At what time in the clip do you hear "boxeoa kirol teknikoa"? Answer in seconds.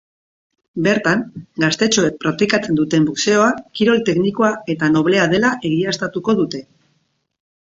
3.09-4.51